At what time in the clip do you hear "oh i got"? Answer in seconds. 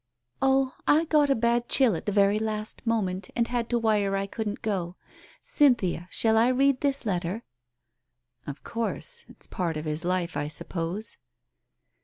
0.41-1.29